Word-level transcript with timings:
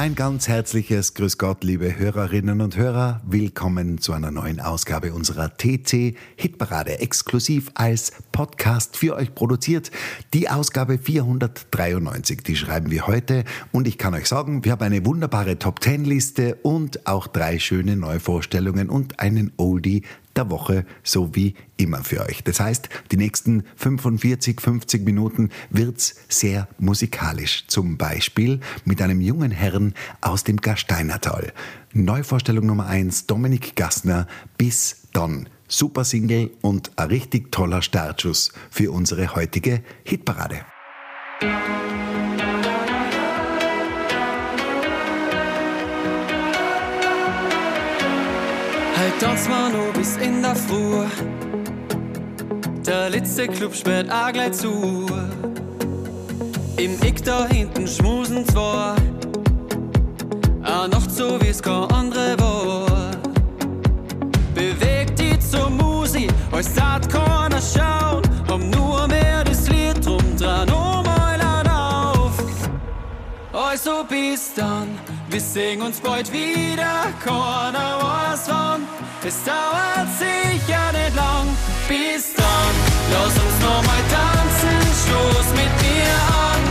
Ein 0.00 0.14
ganz 0.14 0.48
herzliches 0.48 1.12
Grüß 1.12 1.36
Gott, 1.36 1.62
liebe 1.62 1.98
Hörerinnen 1.98 2.62
und 2.62 2.74
Hörer. 2.74 3.20
Willkommen 3.26 3.98
zu 3.98 4.14
einer 4.14 4.30
neuen 4.30 4.58
Ausgabe 4.58 5.12
unserer 5.12 5.54
TC 5.58 6.16
Hitparade, 6.36 7.00
exklusiv 7.00 7.70
als 7.74 8.10
Podcast 8.32 8.96
für 8.96 9.14
euch 9.14 9.34
produziert. 9.34 9.90
Die 10.32 10.48
Ausgabe 10.48 10.96
493, 10.96 12.42
die 12.42 12.56
schreiben 12.56 12.90
wir 12.90 13.08
heute. 13.08 13.44
Und 13.72 13.86
ich 13.86 13.98
kann 13.98 14.14
euch 14.14 14.24
sagen, 14.24 14.64
wir 14.64 14.72
haben 14.72 14.84
eine 14.84 15.04
wunderbare 15.04 15.58
Top 15.58 15.82
10 15.82 16.06
Liste 16.06 16.54
und 16.62 17.06
auch 17.06 17.26
drei 17.26 17.58
schöne 17.58 17.94
Neuvorstellungen 17.94 18.88
und 18.88 19.20
einen 19.20 19.52
Oldie 19.58 20.04
der 20.40 20.50
Woche, 20.50 20.86
so 21.02 21.34
wie 21.34 21.54
immer 21.76 22.02
für 22.02 22.20
euch. 22.26 22.42
Das 22.44 22.60
heißt, 22.60 22.88
die 23.12 23.16
nächsten 23.16 23.64
45, 23.76 24.60
50 24.60 25.04
Minuten 25.04 25.50
wird's 25.70 26.14
sehr 26.28 26.68
musikalisch. 26.78 27.66
Zum 27.66 27.96
Beispiel 27.98 28.60
mit 28.84 29.02
einem 29.02 29.20
jungen 29.20 29.50
Herrn 29.50 29.94
aus 30.20 30.44
dem 30.44 30.56
Gasteinertal. 30.56 31.52
Neuvorstellung 31.92 32.66
Nummer 32.66 32.86
1, 32.86 33.26
Dominik 33.26 33.76
Gassner, 33.76 34.26
Bis 34.56 35.08
Don. 35.12 35.48
Super 35.68 36.04
Single 36.04 36.50
und 36.62 36.90
ein 36.96 37.08
richtig 37.08 37.52
toller 37.52 37.82
Startschuss 37.82 38.52
für 38.70 38.90
unsere 38.90 39.36
heutige 39.36 39.82
Hitparade. 40.04 40.64
Halt 41.42 42.59
uns 49.22 49.48
mal 49.48 49.70
nur 49.70 49.92
bis 49.92 50.16
in 50.16 50.40
der 50.40 50.56
Früh. 50.56 51.04
Der 52.86 53.10
letzte 53.10 53.48
Club 53.48 53.74
sperrt 53.74 54.10
auch 54.10 54.32
gleich 54.32 54.52
zu. 54.52 55.06
Im 56.76 57.00
Eck 57.02 57.22
da 57.24 57.46
hinten 57.46 57.86
schmusen 57.86 58.46
zwar. 58.46 58.96
Auch 60.64 60.88
noch 60.88 61.08
so 61.10 61.38
wie's 61.40 61.62
kein 61.62 61.84
andere 61.90 62.38
war. 62.38 63.10
Bewegt 64.54 65.18
die 65.18 65.38
zur 65.38 65.68
Musi, 65.68 66.26
als 66.52 66.72
dat 66.74 67.08
keiner 67.08 67.60
schauen. 67.60 68.22
Haben 68.48 68.70
nur 68.70 69.06
mehr 69.08 69.44
das 69.44 69.68
Lied 69.68 70.04
drum 70.04 70.24
dran, 70.38 70.70
um 70.70 71.04
eulen 71.06 71.68
auf. 71.68 72.32
Also 73.52 74.04
bis 74.08 74.54
dann, 74.54 74.98
wir 75.30 75.40
sehen 75.40 75.82
uns 75.82 76.00
bald 76.00 76.32
wieder, 76.32 77.12
keiner 77.24 77.98
weiß 78.02 78.48
wann. 78.48 78.82
Es 79.26 79.42
dauert 79.44 80.08
sicher 80.18 80.92
nicht 80.92 81.14
lang, 81.14 81.46
bis 81.88 82.34
dann. 82.34 82.74
Lass 83.12 83.34
uns 83.34 83.60
noch 83.62 83.82
mal 83.82 84.02
tanzen, 84.10 84.80
stoß 85.04 85.46
mit 85.54 85.72
mir 85.82 86.14
an 86.44 86.69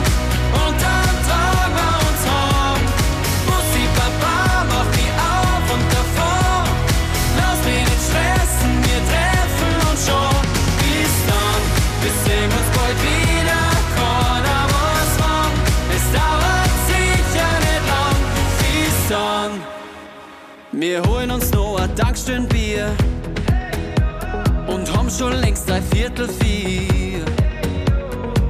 schon 25.20 25.34
längst 25.42 25.70
drei 25.70 25.82
Viertel 25.82 26.30
vier. 26.42 27.26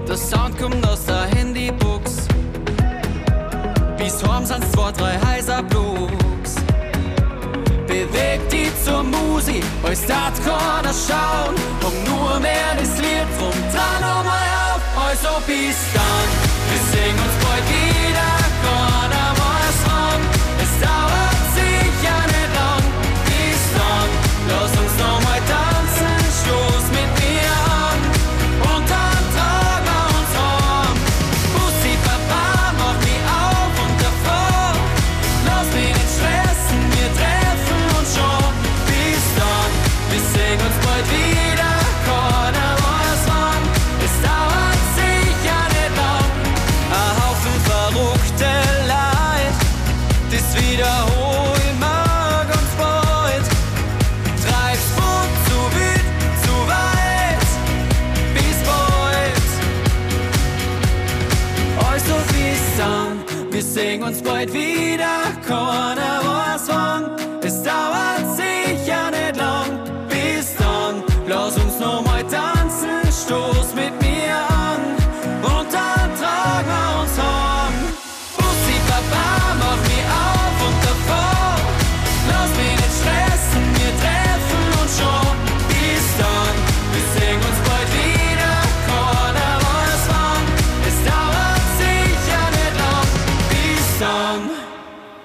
Der 0.07 0.15
Sound 0.15 0.55
kommt 0.59 0.87
aus 0.87 1.03
der 1.05 1.25
Handybox. 1.35 2.27
Bis 3.97 4.23
heim 4.23 4.45
sind's 4.45 4.71
zwei, 4.73 4.91
drei 4.91 5.17
heiser 5.25 5.63
Blocks. 5.63 6.55
Bewegt 7.87 8.51
die 8.51 8.71
zur 8.83 9.01
Musi, 9.01 9.61
als 9.83 10.05
dat 10.05 10.35
keiner 10.45 10.93
schauen. 10.93 11.55
Hab 11.83 11.95
nur 12.07 12.39
mehr 12.39 12.71
das 12.79 12.97
Lied 12.99 13.29
drum 13.39 13.57
dran, 13.73 14.01
oh 14.03 14.23
mal 14.29 14.49
auf, 14.69 14.83
also 15.07 15.41
bis 15.47 15.77
dann. 15.95 16.29
Wir 16.69 16.81
sehen 16.91 17.17
uns 17.25 17.35
bald 17.43 17.65
wieder, 17.73 18.18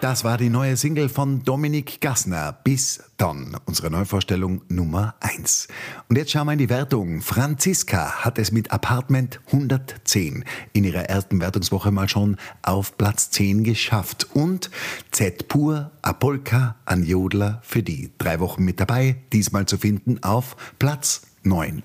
Das 0.05 0.23
war 0.23 0.37
die 0.37 0.51
neue 0.51 0.77
Single 0.77 1.09
von 1.09 1.45
Dominik 1.45 1.99
Gassner. 2.03 2.53
Bis 2.63 3.03
dann. 3.17 3.57
Unsere 3.65 3.91
Neuvorstellung 3.91 4.61
Nummer 4.69 5.15
1. 5.21 5.67
Und 6.11 6.19
jetzt 6.19 6.31
schauen 6.31 6.47
wir 6.47 6.53
in 6.53 6.59
die 6.59 6.69
Wertung. 6.69 7.23
Franziska 7.23 8.23
hat 8.23 8.39
es 8.39 8.53
mit 8.53 8.71
Apartment 8.71 9.41
110 9.47 10.45
in 10.75 10.85
ihrer 10.85 11.05
ersten 11.05 11.41
Wertungswoche 11.41 11.91
mal 11.91 12.11
schon 12.11 12.37
auf 12.61 12.99
Platz 12.99 13.31
10 13.31 13.65
geschafft. 13.65 14.29
Und 14.35 14.71
Z 15.11 15.49
Pur, 15.49 15.91
Apolka, 16.03 16.77
an 16.85 17.03
Jodler 17.03 17.63
für 17.63 17.83
die. 17.83 18.11
Drei 18.19 18.41
Wochen 18.41 18.63
mit 18.63 18.81
dabei, 18.81 19.17
diesmal 19.33 19.65
zu 19.65 19.79
finden 19.79 20.23
auf 20.23 20.55
Platz 20.79 21.23
9. 21.45 21.83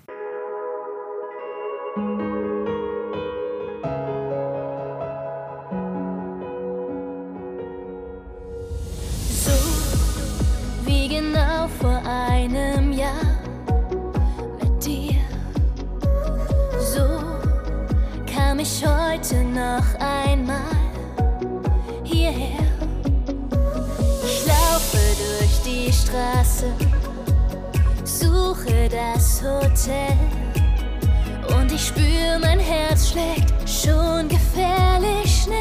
komm 18.59 18.65
ich 18.65 18.85
heute 18.85 19.43
noch 19.45 19.85
einmal 19.99 20.59
hierher. 22.03 22.59
Ich 24.25 24.45
laufe 24.45 24.97
durch 25.17 25.61
die 25.65 25.91
Straße, 25.93 26.65
suche 28.03 28.89
das 28.89 29.41
Hotel 29.41 30.17
und 31.57 31.71
ich 31.71 31.87
spüre, 31.87 32.39
mein 32.41 32.59
Herz 32.59 33.09
schlägt 33.09 33.53
schon 33.65 34.27
gefährlich 34.27 35.43
schnell. 35.43 35.59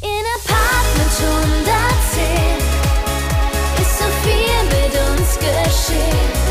In 0.00 0.24
Apartment 0.38 1.14
110 2.10 2.24
ist 3.80 3.98
so 3.98 4.06
viel 4.24 4.64
mit 4.70 4.92
uns 5.20 5.38
geschehen. 5.38 6.41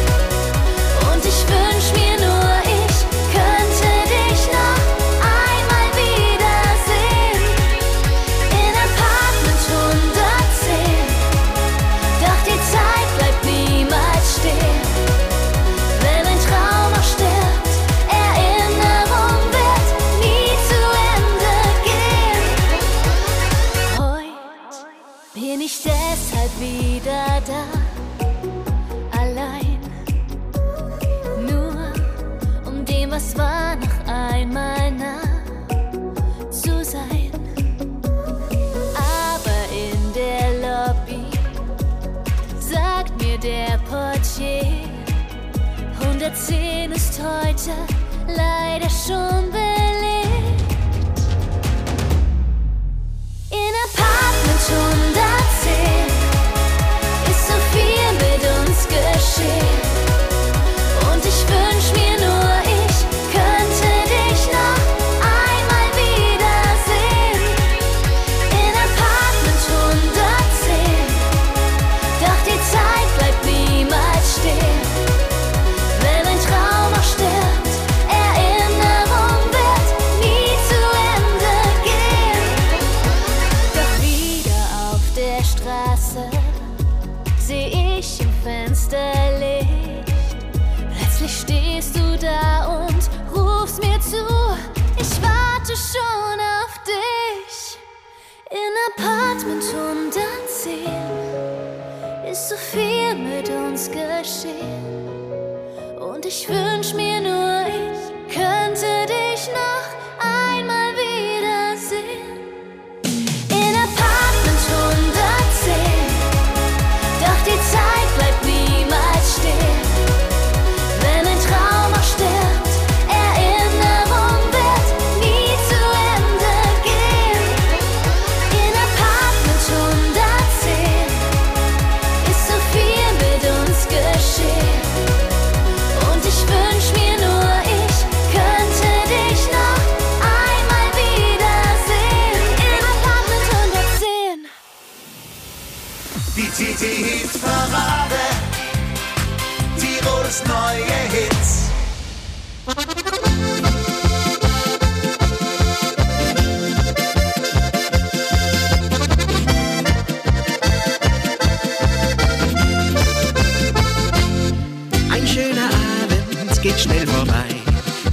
schnell 166.81 167.05
vorbei. 167.05 167.49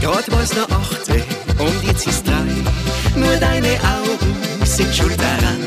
Grad 0.01 0.31
war's 0.31 0.55
nur 0.55 0.71
18 0.71 1.23
und 1.59 1.85
jetzt 1.85 2.07
ist 2.07 2.27
drei. 2.27 2.51
Nur 3.15 3.37
deine 3.37 3.75
Augen 3.97 4.33
sind 4.65 4.95
schuld 4.95 5.19
daran, 5.19 5.63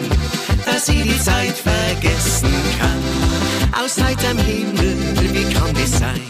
dass 0.65 0.87
ich 0.87 1.01
die 1.03 1.19
Zeit 1.19 1.55
vergessen 1.57 2.53
kann. 2.79 3.83
Aus 3.83 3.95
Zeit 3.95 4.19
am 4.29 4.37
Himmel, 4.37 4.97
wie 5.33 5.53
kann 5.53 5.73
das 5.73 5.99
sein? 5.99 6.21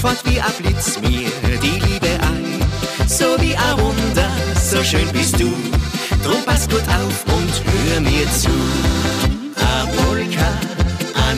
Fort 0.00 0.20
wie 0.24 0.40
ein 0.40 0.52
Blitz 0.58 0.98
mir 1.00 1.30
die 1.62 1.78
Liebe 1.86 2.12
ein. 2.30 3.08
So 3.08 3.36
wie 3.40 3.54
ein 3.54 3.78
Wunder, 3.78 4.30
so 4.70 4.82
schön 4.82 5.08
bist 5.12 5.38
du. 5.38 5.52
Drum 6.24 6.42
pass 6.46 6.68
gut 6.68 6.86
auf 7.00 7.16
und 7.36 7.52
hör 7.70 8.00
mir 8.00 8.26
zu. 8.32 8.54
A 9.60 9.86
Polka, 9.96 10.50
a 11.14 11.34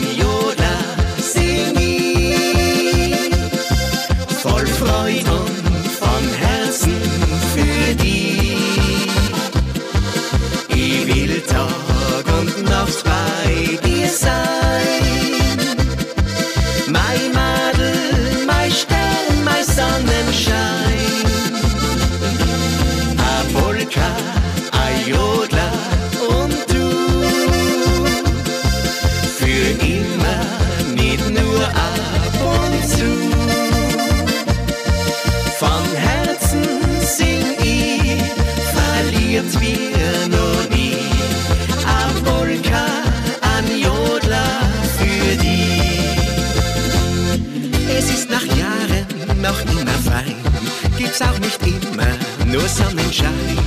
nur 52.51 52.67
Sonnenschein. 52.67 53.57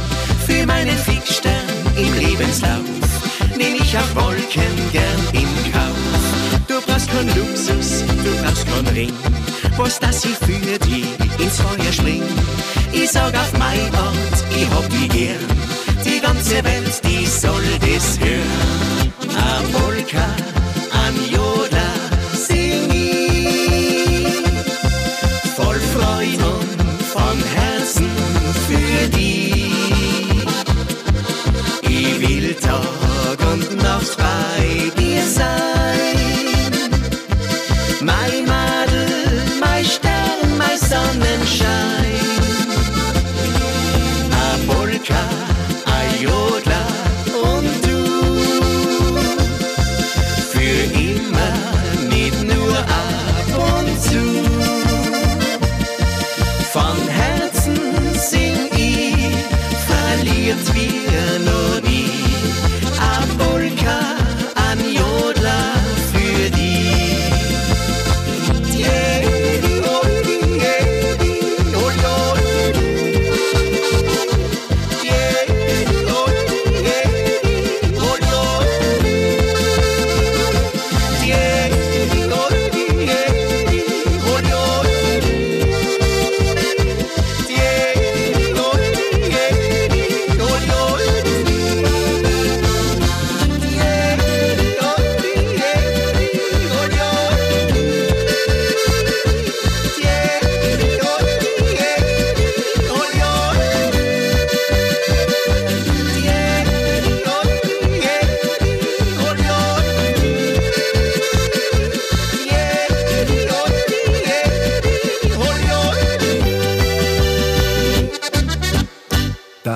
Für 0.47 0.67
meinen 0.67 0.97
Fixstern 0.99 1.53
im 1.97 2.15
Lebenslauf 2.15 2.81
nehme 3.57 3.77
ich 3.77 3.97
auch 3.97 4.15
Wolken 4.15 4.77
gern 4.93 5.23
in 5.33 5.73
Kauf. 5.73 5.97
Du 6.69 6.81
brauchst 6.87 7.11
keinen 7.11 7.29
Luxus, 7.37 8.05
du 8.25 8.43
brauchst 8.43 8.67
keinen 8.67 8.89
Ring, 8.89 9.13
was 9.77 9.99
das 10.01 10.25
ich 10.25 10.37
für 10.37 10.79
dich 10.79 11.07
ins 11.39 11.61
Feuer 11.61 11.93
spring. 11.93 12.23
Ich 12.93 13.11
sag 13.11 13.35
auf 13.35 13.53
mein 13.59 13.81
Ort, 13.95 14.45
ich 14.51 14.69
hab 14.71 14.89
die 14.91 15.09
Gier, 15.09 15.39
die 16.05 16.21
ganze 16.21 16.63
Welt, 16.65 17.01
die 17.05 17.27
soll 17.27 17.63
das 17.81 18.19
hören. 18.19 19.13
Amolka, 19.37 20.27
Anja. 21.07 21.32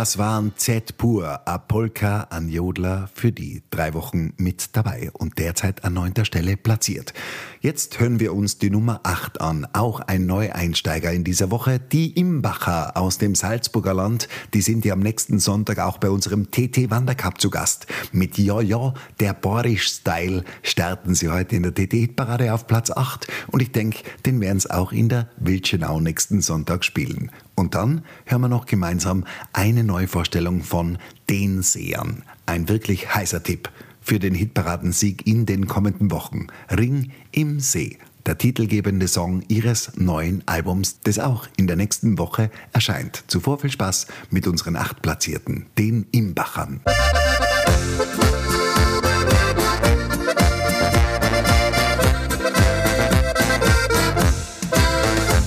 Das 0.06 0.18
waren 0.18 0.52
Z 0.54 0.98
pur, 0.98 1.40
a 1.48 1.58
Polka 1.58 2.28
an 2.30 2.48
Jodler 2.48 3.10
für 3.12 3.32
die 3.32 3.64
drei 3.70 3.92
Wochen 3.92 4.34
mit 4.36 4.76
dabei 4.76 5.10
und 5.12 5.40
derzeit 5.40 5.82
an 5.82 5.94
neunter 5.94 6.25
Stelle 6.25 6.56
platziert. 6.56 7.12
Jetzt 7.60 7.98
hören 7.98 8.20
wir 8.20 8.32
uns 8.32 8.58
die 8.58 8.70
Nummer 8.70 9.00
8 9.02 9.40
an, 9.40 9.66
auch 9.72 9.98
ein 9.98 10.26
Neueinsteiger 10.26 11.10
in 11.10 11.25
dieser 11.25 11.50
Woche, 11.50 11.80
die 11.80 12.12
Imbacher 12.12 12.96
aus 12.96 13.18
dem 13.18 13.34
Salzburger 13.34 13.94
Land. 13.94 14.28
Die 14.54 14.62
sind 14.62 14.84
ja 14.84 14.92
am 14.92 15.00
nächsten 15.00 15.40
Sonntag 15.40 15.80
auch 15.80 15.98
bei 15.98 16.08
unserem 16.08 16.52
TT 16.52 16.88
Wandercup 16.88 17.40
zu 17.40 17.50
Gast. 17.50 17.88
Mit 18.12 18.38
Jojo, 18.38 18.94
der 19.18 19.34
Borisch-Style, 19.34 20.44
starten 20.62 21.16
sie 21.16 21.30
heute 21.30 21.56
in 21.56 21.64
der 21.64 21.75
TT-Hitparade 21.75 22.54
auf 22.54 22.68
Platz 22.68 22.92
8 22.92 23.26
und 23.48 23.60
ich 23.60 23.72
denke, 23.72 24.04
den 24.25 24.40
werden 24.40 24.60
sie 24.60 24.70
auch 24.70 24.92
in 24.92 25.08
der 25.08 25.30
Wildschenau 25.38 25.98
nächsten 25.98 26.42
Sonntag 26.42 26.84
spielen. 26.84 27.32
Und 27.56 27.75
dann 27.75 28.02
hören 28.26 28.42
wir 28.42 28.48
noch 28.48 28.66
gemeinsam 28.66 29.25
eine 29.52 29.82
Neuvorstellung 29.82 30.62
von 30.62 30.98
Den 31.28 31.62
Sehern. 31.62 32.22
Ein 32.44 32.68
wirklich 32.68 33.12
heißer 33.14 33.42
Tipp 33.42 33.70
für 34.02 34.20
den 34.20 34.34
Hitparadensieg 34.34 35.26
in 35.26 35.46
den 35.46 35.66
kommenden 35.66 36.12
Wochen. 36.12 36.46
Ring 36.70 37.10
im 37.32 37.58
See. 37.58 37.98
Der 38.26 38.38
titelgebende 38.38 39.08
Song 39.08 39.42
ihres 39.48 39.92
neuen 39.96 40.42
Albums, 40.46 41.00
das 41.02 41.18
auch 41.18 41.46
in 41.56 41.66
der 41.66 41.76
nächsten 41.76 42.18
Woche 42.18 42.50
erscheint. 42.72 43.25
Zuvor 43.28 43.58
viel 43.58 43.70
Spaß 43.70 44.06
mit 44.30 44.46
unseren 44.46 44.76
acht 44.76 45.00
Platzierten, 45.00 45.66
den 45.78 46.06
Imbachern. 46.10 46.80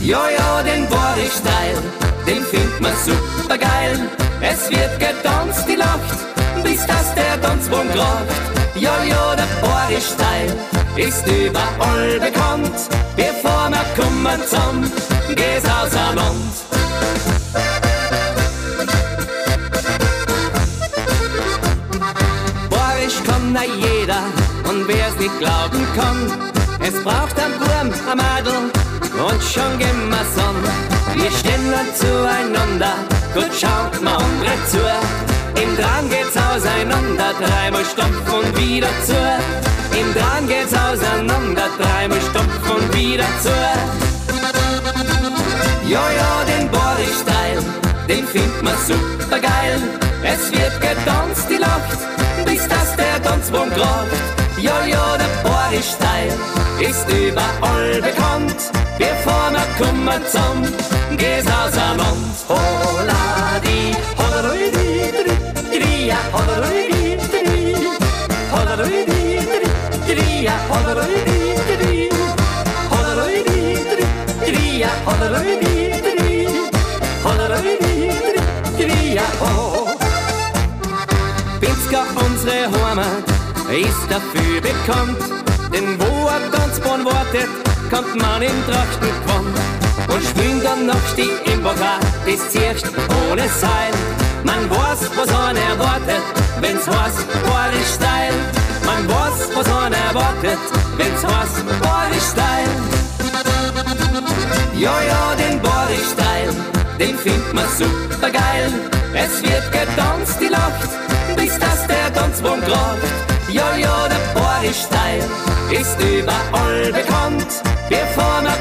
Jojo, 0.01 0.63
den 0.63 0.87
Boris-Style, 0.87 1.98
den 2.29 2.43
findet 2.43 2.79
man 2.79 2.93
super 3.05 3.57
geil. 3.57 3.99
Es 4.41 4.69
wird 4.69 4.99
getanzt, 4.99 5.65
die 5.67 5.75
lacht, 5.75 6.17
bis 6.63 6.85
das 6.85 7.13
der 7.15 7.41
Tanzbogen 7.41 7.91
kracht. 7.91 8.27
Jojo, 8.75 9.23
der 9.35 9.49
Boris-Style 9.61 10.53
ist 10.95 11.25
überall 11.27 12.19
bekannt. 12.19 12.79
Bevor 13.15 13.69
wir 13.69 13.85
kommen 13.97 14.39
zusammen, 14.47 14.91
geht's 15.29 15.65
auseinander. 15.65 16.33
Borisch 22.69 23.19
kann 23.25 23.53
na 23.53 23.63
jeder 23.63 24.23
und 24.69 24.87
wer's 24.87 25.15
nicht 25.17 25.37
glauben 25.39 25.85
kann, 25.95 26.19
es 26.79 27.03
braucht 27.03 27.37
ein 27.39 27.53
Burm, 27.59 27.91
ein 28.11 28.17
Madel 28.17 28.88
und 29.13 29.43
schon 29.43 29.77
gehen 29.77 30.09
wir's 30.09 30.37
an. 30.37 30.55
Wir 31.15 31.31
stehen 31.31 31.69
nur 31.69 31.85
zueinander, 31.95 32.95
gut 33.33 33.51
schaut 33.59 34.01
mal 34.01 34.17
andere 34.17 34.55
zu. 34.67 34.79
Im 35.61 35.75
Drang 35.75 36.09
geht's 36.09 36.37
auseinander, 36.37 37.33
dreimal 37.39 37.85
Stopp 37.85 38.33
und 38.33 38.57
wieder 38.57 38.89
zu. 39.05 39.17
Im 39.99 40.13
Drang 40.13 40.47
geht's 40.47 40.73
auseinander, 40.73 41.67
dreimal 41.77 42.21
Stopp 42.21 42.75
und 42.75 42.93
wieder 42.95 43.25
zu. 43.41 43.49
Jojo, 45.87 46.31
den 46.47 46.69
Boris-Style, 46.69 47.63
den 48.07 48.27
findet 48.27 48.63
man 48.63 48.75
super 48.87 49.39
geil. 49.39 49.81
Es 50.23 50.51
wird 50.51 50.79
getanzt, 50.81 51.47
die 51.49 51.57
lacht, 51.57 51.97
bis 52.45 52.67
das 52.67 52.95
der 52.95 53.21
Tanzbogen 53.23 53.73
kracht. 53.73 54.07
Jojo, 54.57 55.17
der 55.17 55.48
Boris-Style 55.69 56.33
ist 56.79 57.07
überall 57.09 58.01
bekannt. 58.01 58.55
Wir 58.97 59.13
kommen 59.77 60.25
zusammen, 60.25 60.73
geht's 61.15 61.45
auseinander. 61.45 62.09
Hola 62.47 63.59
di, 63.61 63.93
hola 64.17 64.51
di, 64.51 64.71
di, 65.69 65.79
di, 65.79 66.07
ja, 66.07 66.17
hola 66.33 66.67
di, 66.69 67.17
di, 67.21 67.85
hola 68.51 68.75
di, 68.77 69.05
di, 70.07 70.15
di, 70.15 70.43
ja, 70.43 70.53
hola 70.69 71.05
di, 71.05 71.17
di, 71.27 71.75
di, 71.77 72.09
hola 72.89 73.25
di, 73.27 73.43
di, 74.45 74.51
di, 74.51 74.79
ja, 74.79 74.89
hola 75.05 75.39
di, 75.39 75.53
di, 75.59 76.01
di, 76.17 76.47
hola 77.23 77.59
di, 77.61 77.77
di, 78.75 78.85
di, 78.85 79.13
ja, 79.13 79.27
oh. 79.41 79.95
Pinska, 81.59 82.01
unsere 82.25 82.71
Heimat, 82.73 83.27
ist 83.69 84.09
dafür 84.09 84.61
bekannt. 84.61 85.39
Wo 85.81 86.27
ein 86.27 86.51
Tanzbahn 86.51 87.05
wartet, 87.05 87.47
kommt 87.89 88.13
man 88.15 88.41
in 88.41 88.51
Trachtengewand. 88.67 89.55
Und 90.09 90.23
spielen 90.23 90.61
dann 90.61 90.87
noch 90.87 91.07
die 91.15 91.31
Imboga, 91.51 91.99
das 92.25 92.49
zircht 92.49 92.85
ohne 93.31 93.47
Seil. 93.47 93.93
Man 94.43 94.69
weiß, 94.69 95.09
was 95.15 95.31
man 95.31 95.55
erwartet, 95.55 96.23
wenn's 96.59 96.85
heißt 96.85 97.25
Boris 97.45 97.95
Style. 97.95 98.39
Man 98.85 99.07
weiß, 99.07 99.55
was 99.55 99.67
man 99.67 99.93
erwartet, 99.93 100.59
wenn's 100.97 101.23
heißt 101.23 101.65
Boris 101.79 102.31
Style. 102.31 102.75
Jojo, 104.73 105.23
den 105.37 105.61
Boris 105.61 106.11
Style, 106.11 106.53
den 106.99 107.17
findet 107.17 107.53
man 107.53 107.65
super 107.77 108.29
geil. 108.29 108.69
Es 109.13 109.41
wird 109.41 109.71
getanzt, 109.71 110.39
die 110.41 110.49
lacht, 110.49 110.89
bis 111.37 111.57
das 111.57 111.87
der 111.87 112.13
Tanzbogen 112.13 112.61
kracht. 112.61 112.97
Jojo, 113.49 113.95
der 114.09 114.39
Boris 114.39 114.83
Style 114.83 115.58
ist 115.71 115.97
überall 115.99 116.91
bekannt. 116.91 117.61
Wir 117.89 118.05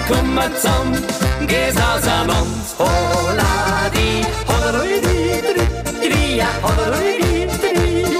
kommen 0.08 0.52
zusammen, 0.56 1.02
geht's 1.46 1.76
auseinander. 1.76 2.44
Hola 2.78 3.90
di, 3.92 4.24
hola 4.46 4.82
di, 4.82 5.00
di, 5.04 6.08
di, 6.08 6.36
ja, 6.36 6.48
hola 6.62 6.96
di, 6.96 7.46
di, 7.46 8.16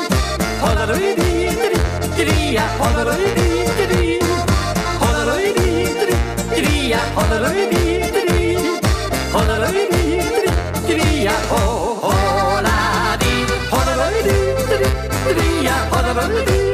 hola 0.61 0.87
di, 0.87 1.15
di, 2.17 2.25
di, 2.25 2.53
ja, 2.55 2.65
hola 2.79 3.15
di, 3.15 3.29
di, 3.37 3.85
di, 3.93 4.19
hola 5.01 5.37
di, 5.37 5.53
di, 5.55 6.63
di, 6.63 6.89
ja, 6.89 7.01
hola 7.15 7.49
di, 7.49 7.69
di, 7.71 8.11
di, 8.29 8.57
hola 9.33 9.67
di, 9.71 9.83
di, 9.89 10.95
di, 10.95 11.23
ja, 11.23 11.35
oh, 11.51 12.01
hola 12.03 13.17
di, 13.19 13.33
hola 13.71 14.11
di, 14.11 14.33
di, 14.69 15.35
di, 15.35 15.65
ja, 15.65 15.77
hola 15.91 16.27
di, 16.29 16.68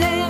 Haben 0.00 0.21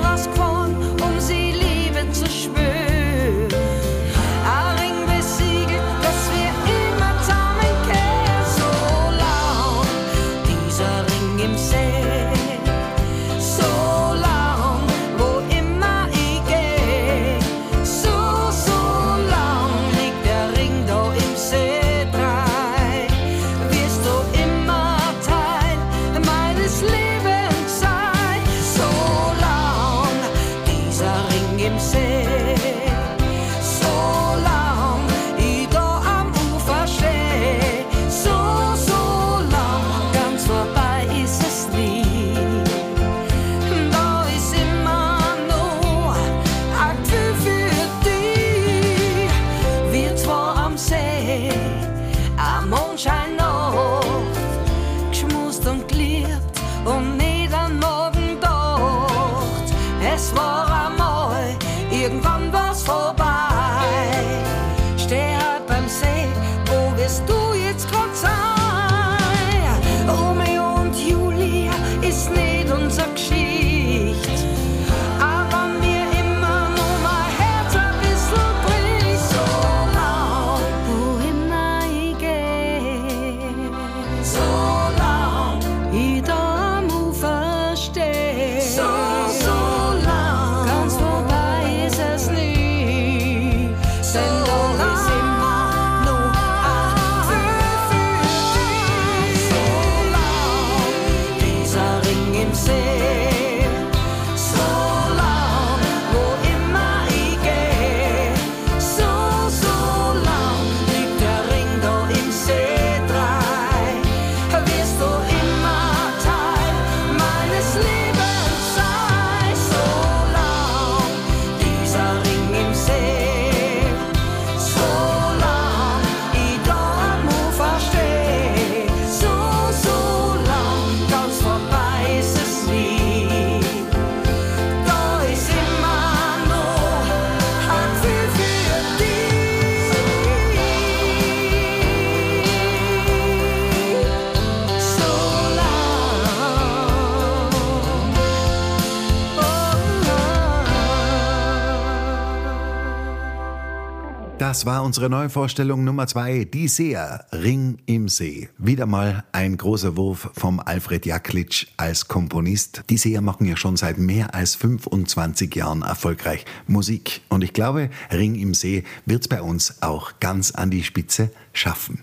Das 154.63 154.67
war 154.67 154.85
unsere 154.85 155.11
Neuvorstellung 155.11 155.83
Nummer 155.83 156.07
zwei, 156.07 156.45
die 156.45 156.69
Seher, 156.69 157.27
Ring 157.33 157.79
im 157.87 158.09
See. 158.09 158.49
Wieder 158.59 158.87
mal 158.87 159.25
ein 159.33 159.57
großer 159.57 159.97
Wurf 159.97 160.31
vom 160.35 160.61
Alfred 160.61 161.05
Jaklitsch 161.05 161.67
als 161.77 162.07
Komponist. 162.07 162.85
Die 162.89 162.97
Seher 162.97 163.23
machen 163.23 163.45
ja 163.45 163.57
schon 163.57 163.77
seit 163.77 163.99
mehr 163.99 164.37
als 164.37 164.55
25 164.55 165.53
Jahren 165.57 165.83
erfolgreich 165.83 166.45
Musik. 166.69 167.23
Und 167.29 167.43
ich 167.43 167.55
glaube, 167.55 167.91
Ring 168.13 168.37
im 168.37 168.55
See 168.55 168.85
wird's 169.05 169.27
bei 169.27 169.43
uns 169.43 169.83
auch 169.83 170.21
ganz 170.21 170.53
an 170.53 170.71
die 170.71 170.85
Spitze 170.85 171.33
schaffen. 171.53 172.01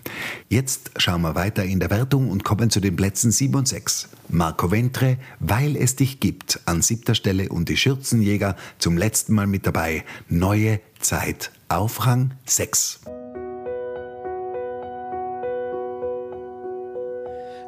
Jetzt 0.50 0.90
schauen 0.98 1.22
wir 1.22 1.34
weiter 1.34 1.64
in 1.64 1.80
der 1.80 1.88
Wertung 1.88 2.28
und 2.28 2.44
kommen 2.44 2.68
zu 2.68 2.80
den 2.80 2.94
Plätzen 2.94 3.30
7 3.30 3.54
und 3.54 3.68
6. 3.68 4.10
Marco 4.28 4.70
Ventre, 4.70 5.16
Weil 5.38 5.76
es 5.76 5.96
dich 5.96 6.20
gibt, 6.20 6.60
an 6.66 6.82
siebter 6.82 7.14
Stelle 7.14 7.48
und 7.48 7.70
die 7.70 7.78
Schürzenjäger 7.78 8.54
zum 8.76 8.98
letzten 8.98 9.32
Mal 9.32 9.46
mit 9.46 9.66
dabei. 9.66 10.04
Neue 10.28 10.80
Zeit 11.00 11.52
auf 11.70 12.04
Rang 12.04 12.32
6. 12.46 13.00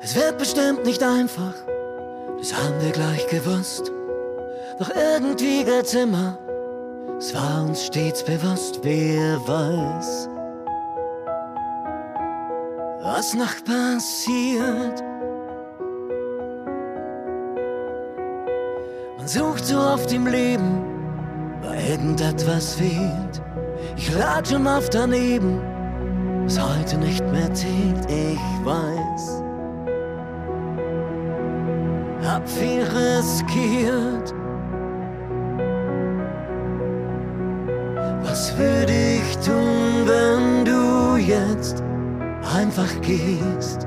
Es 0.02 0.16
wird 0.16 0.38
bestimmt 0.38 0.84
nicht 0.84 1.02
einfach, 1.02 1.54
das 2.36 2.52
haben 2.52 2.80
wir 2.80 2.90
gleich 2.90 3.26
gewusst. 3.28 3.92
Doch 4.80 4.90
irgendwie 4.90 5.62
geht's 5.64 5.94
immer, 5.94 6.36
es 7.18 7.32
war 7.32 7.64
uns 7.64 7.86
stets 7.86 8.24
bewusst, 8.24 8.80
wer 8.82 9.38
weiß, 9.46 10.28
was 13.04 13.34
noch 13.34 13.54
passiert. 13.64 15.00
Man 19.16 19.28
sucht 19.28 19.64
so 19.64 19.78
oft 19.78 20.12
im 20.12 20.26
Leben, 20.26 20.84
weil 21.62 21.90
irgendetwas 21.90 22.74
fehlt. 22.74 23.31
Ich 23.96 24.12
lag 24.14 24.44
schon 24.46 24.66
oft 24.66 24.94
daneben, 24.94 25.60
was 26.44 26.60
heute 26.60 26.98
nicht 26.98 27.24
mehr 27.32 27.52
zählt, 27.52 28.06
ich 28.08 28.40
weiß 28.64 29.42
hab 32.32 32.48
viel 32.48 32.82
riskiert. 32.82 34.34
Was 38.22 38.56
würde 38.56 38.92
ich 38.92 39.36
tun, 39.38 40.06
wenn 40.06 40.64
du 40.64 41.16
jetzt 41.16 41.82
einfach 42.56 42.90
gehst? 43.02 43.86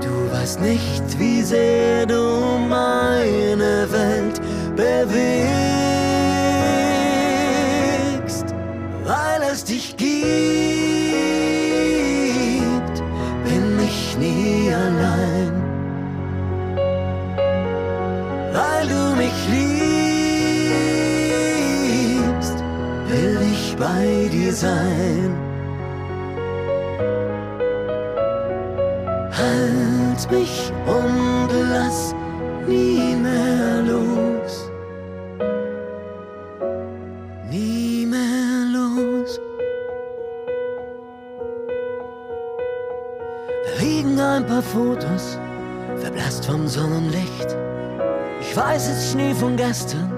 Du 0.00 0.32
weißt 0.32 0.60
nicht, 0.60 1.18
wie 1.18 1.42
sehr 1.42 2.06
du 2.06 2.58
meine 2.68 3.86
Welt 3.90 4.33
sein. 24.54 25.34
Halt 29.32 30.30
mich 30.30 30.72
und 30.86 31.48
lass 31.70 32.14
nie 32.66 33.16
mehr 33.16 33.82
los. 33.82 34.70
Nie 37.50 38.06
mehr 38.06 38.66
los. 38.72 39.40
Da 43.64 43.82
liegen 43.82 44.18
ein 44.20 44.46
paar 44.46 44.62
Fotos, 44.62 45.38
verblasst 45.96 46.46
vom 46.46 46.66
Sonnenlicht. 46.68 47.56
Ich 48.40 48.56
weiß, 48.56 48.88
es 48.88 48.98
ist 48.98 49.12
Schnee 49.12 49.34
von 49.34 49.56
gestern, 49.56 50.12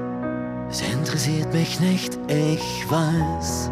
es 0.69 0.83
interessiert 0.83 1.53
mich 1.55 1.81
nicht. 1.81 2.19
Ich 2.29 2.85
weiß, 2.91 3.71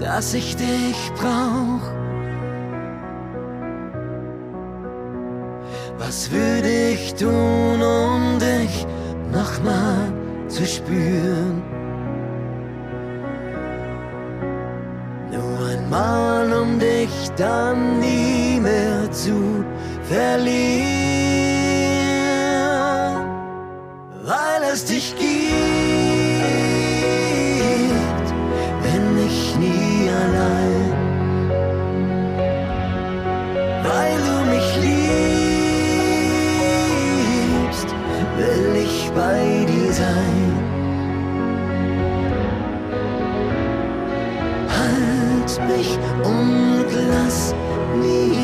dass 0.00 0.34
ich 0.34 0.56
dich 0.56 1.12
brauch. 1.16 1.86
Was 5.98 6.30
würde 6.30 6.92
ich 6.92 7.14
tun, 7.14 7.82
um 7.82 8.38
dich 8.38 8.86
nochmal 9.32 10.12
zu 10.46 10.64
spüren? 10.64 11.62
Nur 15.32 15.68
einmal, 15.68 16.52
um 16.52 16.78
dich 16.78 17.10
dann 17.36 17.98
nie 18.00 18.60
mehr 18.60 19.10
zu 19.10 19.64
verlieren. 20.04 20.58
Weil 24.24 24.62
es 24.72 24.84
dich 24.84 25.14
gibt, 25.16 25.37
sein. 39.98 40.52
Halt 44.78 45.50
mich 45.68 45.98
und 46.24 46.86
lass 47.10 47.54
nie 48.00 48.37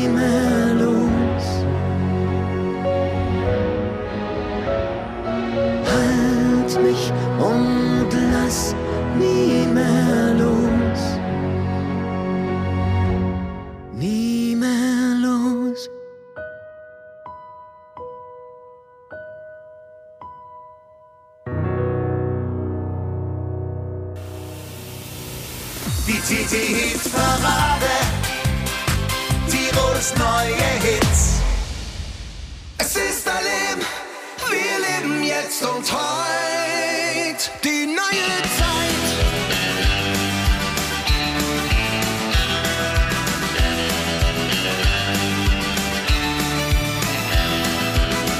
Es 32.77 32.95
ist 32.95 33.27
ein 33.27 33.43
Leben, 33.43 33.85
wir 34.49 35.07
leben 35.09 35.23
jetzt 35.23 35.63
und 35.63 35.91
heute. 35.91 37.49
Die 37.63 37.85
neue 37.85 38.41
Zeit. 38.57 39.05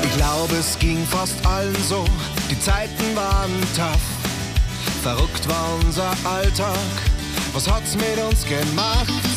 Ich 0.04 0.18
glaube, 0.18 0.56
es 0.56 0.78
ging 0.80 1.06
fast 1.08 1.46
allen 1.46 1.76
so. 1.88 2.06
Die 2.50 2.60
Zeiten 2.60 3.16
waren 3.16 3.62
tough. 3.76 3.96
Verrückt 5.02 5.48
war 5.48 5.80
unser 5.84 6.12
Alltag. 6.26 6.76
Was 7.54 7.70
hat's 7.70 7.96
mit 7.96 8.18
uns 8.18 8.44
gemacht? 8.44 9.35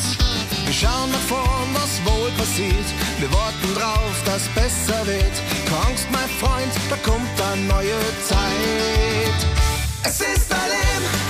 Schauen 0.79 1.11
nach 1.11 1.19
vorn, 1.27 1.69
was 1.73 1.99
wohl 2.05 2.31
passiert. 2.37 2.87
Wir 3.19 3.29
warten 3.33 3.75
drauf, 3.75 4.15
dass 4.23 4.47
besser 4.55 5.05
wird. 5.05 5.35
Keine 5.67 5.99
mein 6.09 6.29
Freund, 6.39 6.71
da 6.89 6.95
kommt 7.03 7.41
eine 7.51 7.63
neue 7.63 7.99
Zeit. 8.23 9.39
Es 10.03 10.21
ist 10.21 10.49
ein 10.53 10.69
Leben, 10.69 11.28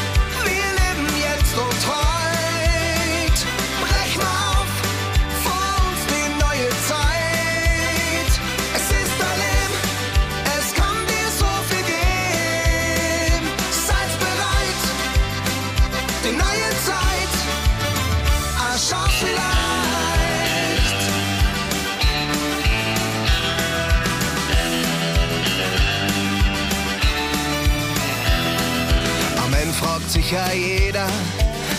Ende 30.30 30.30
fragt 30.30 30.30
sich 30.30 30.32
ja 30.32 30.52
jeder, 30.54 31.08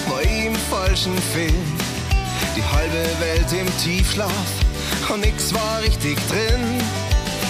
wo 0.08 0.18
ihm 0.20 0.54
falschen 0.70 1.16
fehlt. 1.32 1.54
Die 2.56 2.62
halbe 2.62 3.20
Welt 3.20 3.52
im 3.52 3.66
Tiefschlaf 3.78 4.30
und 5.08 5.20
nix 5.20 5.52
war 5.54 5.82
richtig 5.82 6.16
drin. 6.28 6.80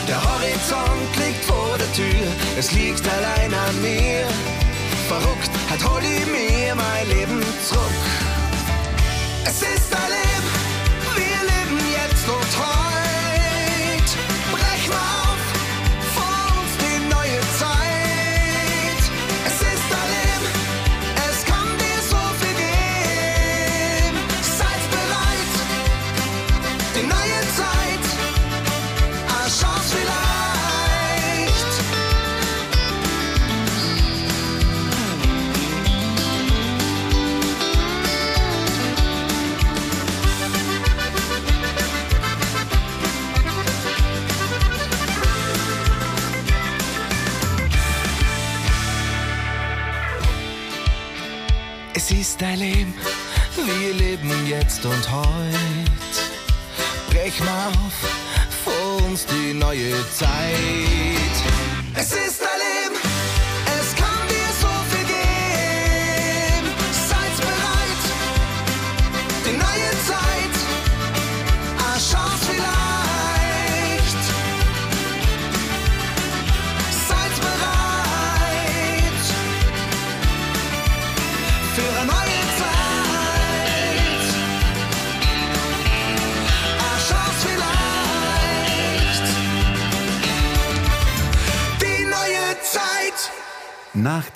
Der 0.08 0.20
Horizont 0.22 1.16
liegt 1.16 1.44
vor 1.44 1.76
der 1.78 1.92
Tür, 1.92 2.26
es 2.58 2.72
liegt 2.72 3.02
allein 3.08 3.52
an 3.54 3.82
mir. 3.82 4.26
Verrückt, 5.08 5.50
hat 5.70 5.82
hol 5.88 6.02
ich 6.02 6.26
mir 6.26 6.74
mein 6.74 7.08
Leben 7.08 7.42
zurück. 7.66 8.02
Es 9.44 9.62
ist 9.62 9.94
ein 9.94 10.09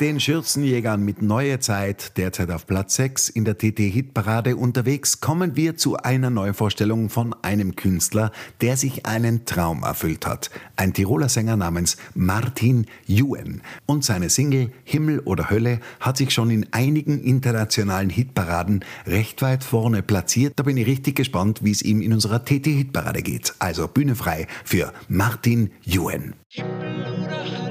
den 0.01 0.21
Schürzenjägern 0.21 1.05
mit 1.05 1.23
Neue 1.23 1.61
Zeit, 1.61 2.17
derzeit 2.17 2.51
auf 2.51 2.67
Platz 2.67 2.97
6 2.97 3.29
in 3.29 3.45
der 3.45 3.59
TT-Hitparade 3.59 4.57
unterwegs, 4.57 5.21
kommen 5.21 5.57
wir 5.57 5.77
zu 5.77 5.97
einer 5.97 6.31
Neuvorstellung 6.31 7.11
von 7.11 7.35
einem 7.43 7.77
Künstler, 7.77 8.33
der 8.61 8.77
sich 8.77 9.07
einen 9.07 9.45
Traum 9.45 9.83
erfüllt 9.83 10.27
hat. 10.27 10.51
Ein 10.77 10.93
Tiroler 10.93 11.29
Sänger 11.29 11.57
namens 11.57 11.97
Martin 12.15 12.87
Juen. 13.07 13.63
Und 13.87 14.05
seine 14.05 14.31
Single 14.31 14.73
Himmel 14.85 15.21
oder 15.21 15.51
Hölle 15.51 15.81
hat 16.01 16.17
sich 16.17 16.33
schon 16.33 16.51
in 16.51 16.67
einigen 16.73 17.23
internationalen 17.23 18.11
Hitparaden 18.11 18.85
recht 19.07 19.43
weit 19.43 19.65
vorne 19.65 20.03
platziert. 20.03 20.55
Da 20.57 20.65
bin 20.65 20.77
ich 20.77 20.87
richtig 20.87 21.17
gespannt, 21.17 21.61
wie 21.63 21.71
es 21.71 21.83
ihm 21.83 22.03
in 22.03 22.13
unserer 22.13 22.45
TT-Hitparade 22.45 23.23
geht. 23.23 23.55
Also 23.59 23.89
Bühne 23.89 24.17
frei 24.17 24.47
für 24.65 24.93
Martin 25.09 25.71
Juen. 25.83 26.35
Oh, 26.59 26.63
oh, 26.63 27.59
oh. 27.61 27.64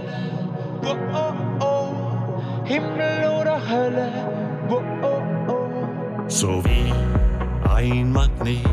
Himmel 2.65 3.25
oder 3.41 3.59
Hölle. 3.69 4.09
Oh, 4.69 4.81
oh, 5.01 5.51
oh. 5.51 6.23
So 6.27 6.63
wie 6.63 6.93
ein 7.69 8.11
Magnet, 8.11 8.63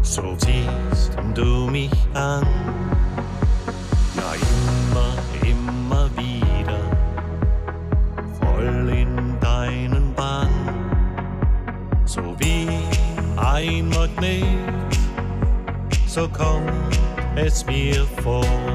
so 0.00 0.34
ziehst 0.36 1.16
du 1.34 1.68
mich 1.70 1.92
an. 2.14 2.46
Ja, 4.16 4.32
immer, 4.56 5.12
immer 5.46 6.10
wieder, 6.16 6.80
voll 8.40 8.88
in 8.88 9.38
deinen 9.40 10.14
Bann. 10.14 10.48
So 12.06 12.22
wie 12.38 12.68
ein 13.36 13.90
Magnet, 13.90 14.98
so 16.06 16.26
kommt 16.26 16.98
es 17.36 17.66
mir 17.66 18.06
vor. 18.22 18.69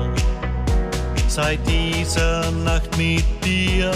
Seit 1.35 1.59
dieser 1.67 2.49
Nacht 2.63 2.97
mit 2.97 3.25
dir, 3.43 3.91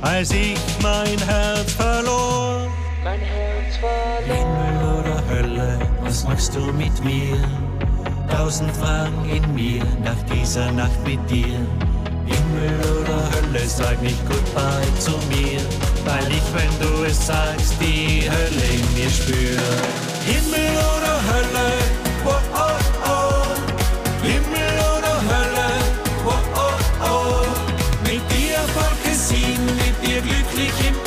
als 0.00 0.30
ich 0.30 0.56
mein 0.80 1.18
Herz 1.26 1.72
verlor. 1.72 2.68
Mein 3.02 3.18
Herz 3.18 3.78
verloren. 3.78 4.24
Himmel 4.24 5.00
oder 5.00 5.20
Hölle, 5.28 5.78
was 6.04 6.22
machst 6.22 6.54
du 6.54 6.72
mit 6.74 7.04
mir? 7.04 7.36
Tausend 8.30 8.70
Fragen 8.76 9.28
in 9.28 9.54
mir 9.56 9.82
nach 10.04 10.22
dieser 10.32 10.70
Nacht 10.70 11.04
mit 11.04 11.18
dir. 11.28 11.66
Himmel 12.26 12.78
oder 13.02 13.18
Hölle, 13.34 13.66
sag 13.66 14.00
nicht 14.00 14.24
goodbye 14.28 14.94
zu 15.00 15.10
mir, 15.34 15.58
weil 16.04 16.30
ich, 16.30 16.46
wenn 16.54 16.70
du 16.78 17.06
es 17.06 17.26
sagst, 17.26 17.74
die 17.80 18.30
Hölle 18.30 18.66
in 18.72 18.94
mir 18.94 19.10
spür. 19.10 19.58
Himmel 20.24 20.78
oder 20.94 21.18
Hölle, 21.26 21.72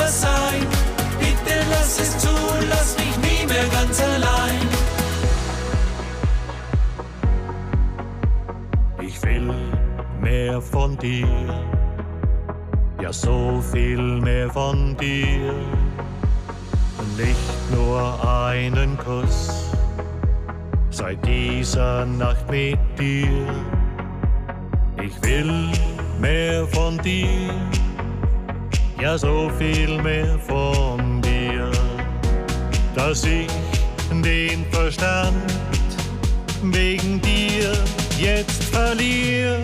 immer 0.01 0.09
sein. 0.09 0.67
Bitte 1.19 1.59
lass 1.69 1.99
es 1.99 2.17
zu, 2.17 2.29
lass 2.69 2.97
mich 2.97 3.17
nie 3.17 3.45
mehr 3.47 3.67
ganz 3.71 4.01
allein. 4.01 4.67
Ich 9.01 9.21
will 9.23 9.53
mehr 10.21 10.61
von 10.61 10.97
dir, 10.97 11.27
ja 13.01 13.13
so 13.13 13.61
viel 13.71 14.01
mehr 14.21 14.49
von 14.49 14.95
dir. 14.97 15.53
Nicht 17.17 17.71
nur 17.71 18.01
einen 18.47 18.97
Kuss, 18.97 19.71
seit 20.89 21.23
dieser 21.25 22.05
Nacht 22.05 22.49
mit 22.49 22.79
dir. 22.97 23.45
Ich 25.03 25.21
will 25.23 25.71
mehr 26.19 26.65
von 26.67 26.97
dir, 26.99 27.49
ja 29.01 29.17
so 29.17 29.49
viel 29.57 29.99
mehr 30.01 30.37
von 30.47 31.21
dir, 31.21 31.71
dass 32.93 33.23
ich 33.23 33.47
den 34.11 34.63
Verstand 34.69 35.51
wegen 36.61 37.19
dir 37.21 37.73
jetzt 38.19 38.63
verliere. 38.65 39.57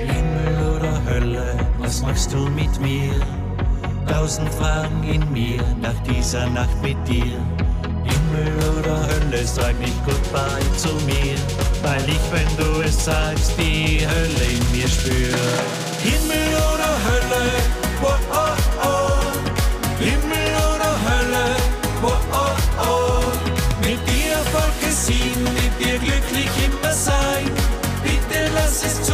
Himmel 0.00 0.76
oder 0.76 1.00
Hölle, 1.04 1.56
was 1.78 2.02
machst 2.02 2.32
du 2.32 2.48
mit 2.48 2.80
mir? 2.80 3.14
Tausend 4.08 4.52
Fragen 4.54 5.04
in 5.04 5.32
mir 5.32 5.62
nach 5.80 5.98
dieser 6.02 6.48
Nacht 6.50 6.82
mit 6.82 6.96
dir. 7.06 7.38
Himmel 8.02 8.80
oder 8.80 8.98
Hölle, 9.06 9.46
sag 9.46 9.78
nicht 9.78 10.04
goodbye 10.04 10.76
zu 10.76 10.92
mir, 11.06 11.36
weil 11.84 12.02
ich, 12.08 12.24
wenn 12.32 12.56
du 12.56 12.82
es 12.82 13.04
sagst, 13.04 13.52
die 13.56 14.04
Hölle 14.04 14.46
in 14.50 14.76
mir 14.76 14.88
spür. 14.88 15.38
Himmel 16.02 16.48
oder 16.74 16.85
Hölle, 17.06 17.44
oh 18.02 18.18
oh 18.32 18.56
oh. 18.82 20.02
Himmel 20.02 20.50
oder 20.70 20.92
Hölle, 21.06 21.46
oh 22.02 22.12
oh 22.32 22.56
oh. 22.80 23.22
Mit 23.80 24.00
dir 24.08 24.36
Volk 24.52 24.80
gesehen, 24.80 25.42
mit 25.44 25.72
dir 25.78 25.98
glücklich 25.98 26.50
immer 26.66 26.92
sein. 26.92 27.50
Bitte 28.02 28.50
lass 28.54 28.82
es 28.84 29.05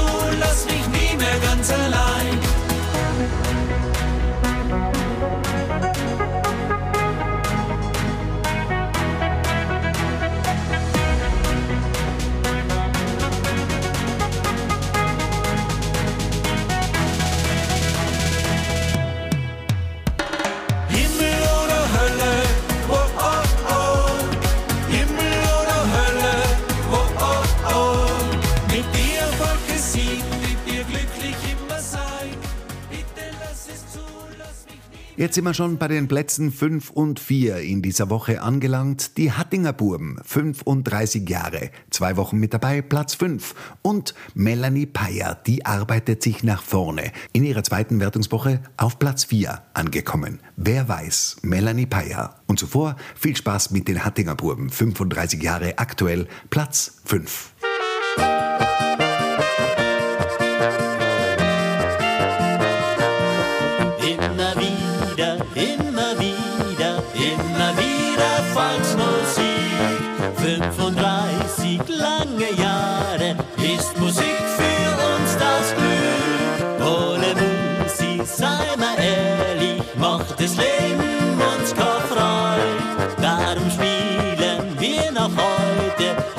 Jetzt 35.22 35.36
sind 35.36 35.44
wir 35.44 35.54
schon 35.54 35.78
bei 35.78 35.86
den 35.86 36.08
Plätzen 36.08 36.50
5 36.50 36.90
und 36.90 37.20
4 37.20 37.58
in 37.58 37.80
dieser 37.80 38.10
Woche 38.10 38.42
angelangt. 38.42 39.16
Die 39.18 39.30
Hattinger 39.30 39.72
Buben, 39.72 40.18
35 40.24 41.28
Jahre, 41.30 41.70
zwei 41.90 42.16
Wochen 42.16 42.38
mit 42.38 42.52
dabei, 42.52 42.82
Platz 42.82 43.14
5. 43.14 43.54
Und 43.82 44.16
Melanie 44.34 44.86
Peyer, 44.86 45.38
die 45.46 45.64
arbeitet 45.64 46.24
sich 46.24 46.42
nach 46.42 46.60
vorne. 46.60 47.12
In 47.32 47.44
ihrer 47.44 47.62
zweiten 47.62 48.00
Wertungswoche 48.00 48.62
auf 48.76 48.98
Platz 48.98 49.22
4 49.26 49.62
angekommen. 49.74 50.40
Wer 50.56 50.88
weiß, 50.88 51.36
Melanie 51.42 51.86
Peyer. 51.86 52.40
Und 52.48 52.58
zuvor 52.58 52.96
viel 53.14 53.36
Spaß 53.36 53.70
mit 53.70 53.86
den 53.86 54.04
Hattinger 54.04 54.34
Buben, 54.34 54.70
35 54.70 55.40
Jahre, 55.40 55.78
aktuell 55.78 56.26
Platz 56.50 57.00
5. 57.04 57.51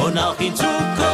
und 0.06 0.18
auch 0.18 0.39
in 0.39 0.56
Zukunft, 0.56 1.12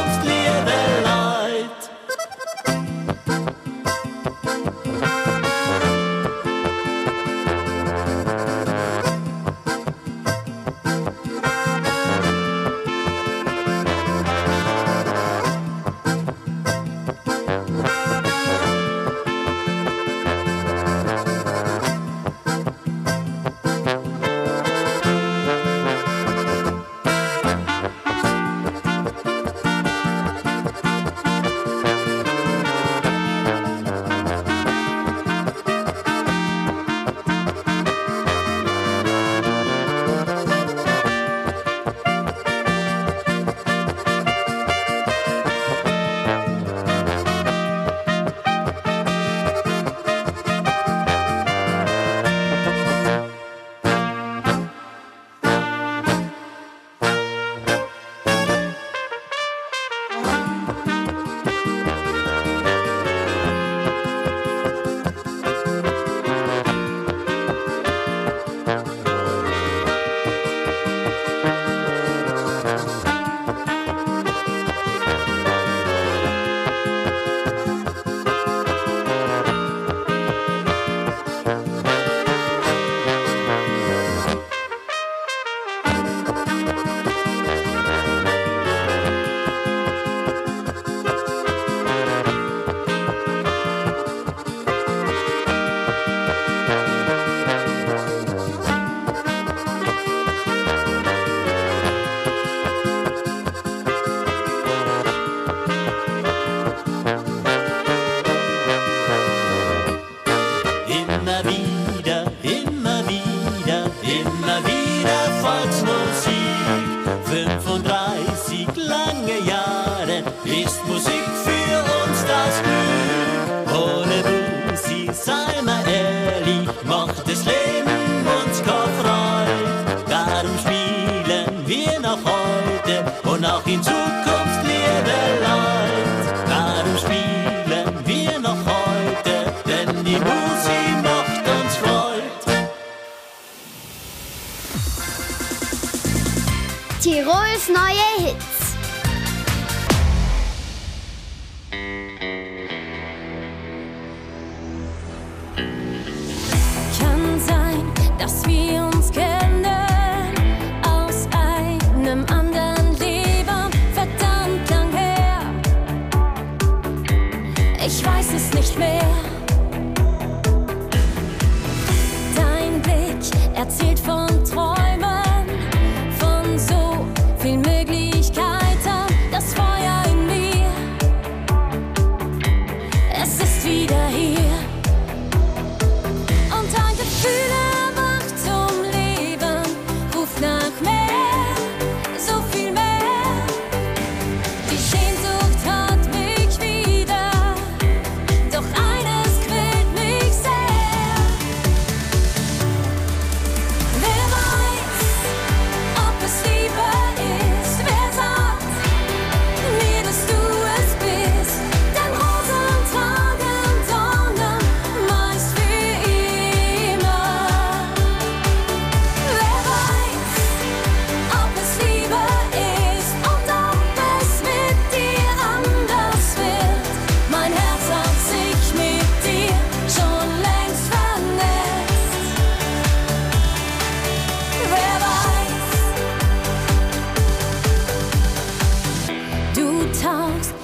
Tirols 147.00 147.68
neue 147.68 148.26
Hits. 148.28 148.59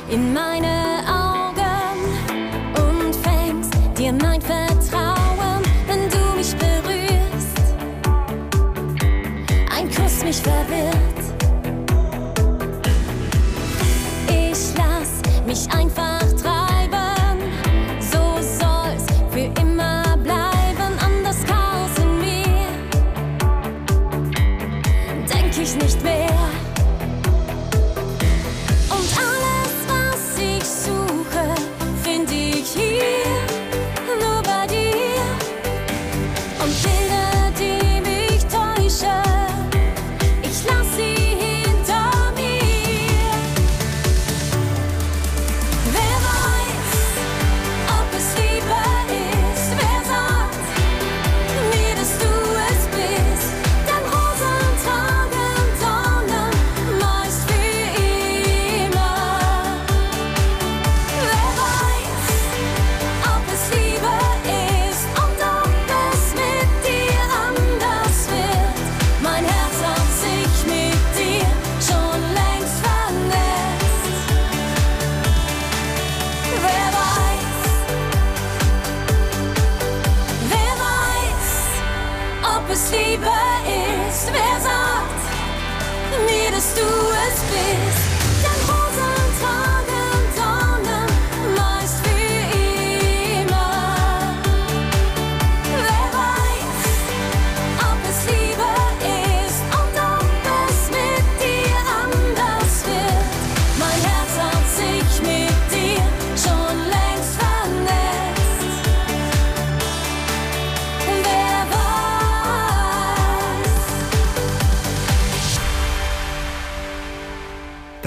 In 0.09 0.33
meine 0.33 0.86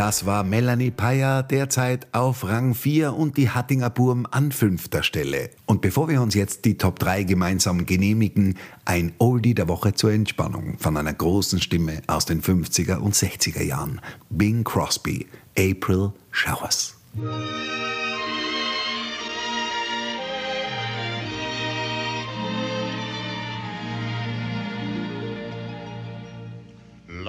Das 0.10 0.26
war 0.26 0.43
Melanie 0.43 0.89
Payer, 0.89 1.43
derzeit 1.43 2.07
auf 2.14 2.43
Rang 2.43 2.74
4 2.74 3.14
und 3.14 3.38
die 3.38 3.51
Hattinger 3.51 3.91
Burm 3.91 4.26
an 4.32 4.51
fünfter 4.51 5.03
Stelle. 5.03 5.51
Und 5.68 5.82
bevor 5.82 6.10
wir 6.10 6.20
uns 6.24 6.34
jetzt 6.34 6.66
die 6.66 6.80
Top 6.80 6.97
3 6.97 7.26
gemeinsam 7.26 7.86
genehmigen, 7.86 8.57
ein 8.86 9.12
Oldie 9.20 9.53
der 9.53 9.68
Woche 9.68 9.93
zur 9.93 10.12
Entspannung 10.12 10.80
von 10.80 10.97
einer 10.97 11.14
großen 11.14 11.62
Stimme 11.62 12.01
aus 12.07 12.26
den 12.26 12.41
50er 12.41 12.95
und 12.95 13.14
60er 13.14 13.62
Jahren. 13.62 14.01
Bing 14.32 14.64
Crosby, 14.64 15.28
April 15.55 16.12
Showers. 16.32 16.97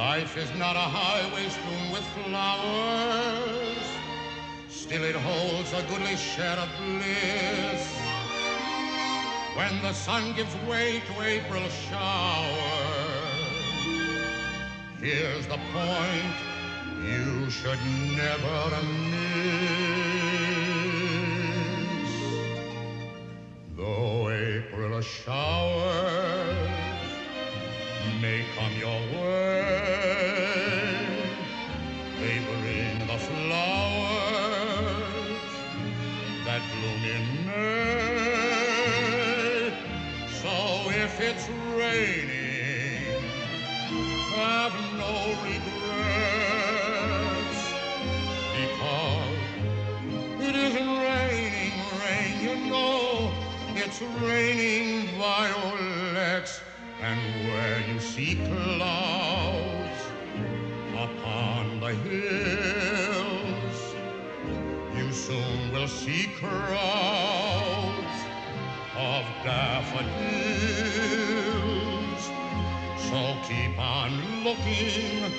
Life 0.01 0.39
is 0.39 0.51
not 0.55 0.77
a 0.77 0.89
highway 0.99 1.47
strewn 1.51 1.91
with 1.93 2.07
flowers, 2.17 3.85
still 4.71 5.05
it 5.05 5.15
holds 5.15 5.75
a 5.75 5.83
goodly 5.91 6.17
share 6.17 6.57
of 6.57 6.71
bliss. 6.79 7.85
When 9.55 9.83
the 9.83 9.93
sun 9.93 10.33
gives 10.33 10.57
way 10.67 11.03
to 11.07 11.21
April 11.21 11.69
showers, 11.85 12.57
here's 15.01 15.47
the 15.49 15.59
point 15.75 16.35
you 17.05 17.51
should 17.51 17.83
never 18.17 18.71
miss. 19.11 19.61
Though 23.77 24.31
April 24.31 25.03
showers 25.03 26.70
may 28.21 28.45
come 28.57 28.75
your 28.79 29.01
way. 29.13 30.21
Bring 32.19 32.99
the 33.07 33.19
flowers 33.19 34.33
that 36.45 36.63
bloom 36.73 37.05
in 37.17 37.25
May. 37.47 38.41
So 40.43 40.55
if 40.91 41.21
it's 41.21 41.47
raining, 41.77 43.23
have 44.37 44.75
no 44.97 45.15
regrets 45.45 46.71
because 48.57 49.41
it 50.49 50.55
isn't 50.57 50.91
raining 51.11 51.75
rain, 52.01 52.33
you 52.41 52.55
know. 52.71 53.33
It's 53.75 54.01
raining 54.03 54.93
violets. 55.19 56.61
And 57.03 57.49
where 57.49 57.81
you 57.89 57.99
see 57.99 58.37
clouds 58.37 60.03
upon 60.93 61.81
the 61.81 61.95
hills, 61.95 63.95
you 64.95 65.11
soon 65.11 65.73
will 65.73 65.89
see 65.89 66.29
crowds 66.39 68.21
of 68.95 69.25
daffodils. 69.43 70.11
So 73.09 73.35
keep 73.49 73.79
on 73.79 74.45
looking 74.45 75.33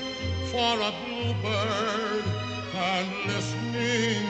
for 0.51 0.82
a 0.82 0.91
bluebird 1.05 2.26
and 2.74 3.07
listening 3.28 4.26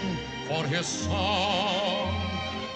for 0.49 0.65
his 0.65 0.85
song 0.85 2.13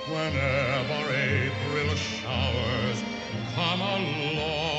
whenever 0.08 1.14
April 1.14 1.94
showers 1.96 3.04
come 3.56 3.82
along. 3.82 4.75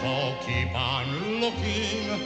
So 0.00 0.36
keep 0.46 0.74
on 0.74 1.40
looking 1.40 2.20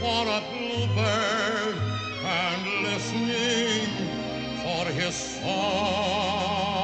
for 0.00 0.22
a 0.28 0.42
bluebird 0.50 1.76
and 2.24 2.62
listening 2.84 3.88
for 4.62 4.84
his 4.92 5.14
song. 5.14 6.75